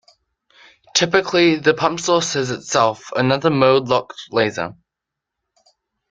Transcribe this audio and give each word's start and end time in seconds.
Typically, 0.95 1.57
the 1.57 1.75
pump 1.75 1.99
source 1.99 2.35
is 2.35 2.49
itself 2.49 3.11
another 3.15 3.51
mode-locked 3.51 4.19
laser. 4.31 4.73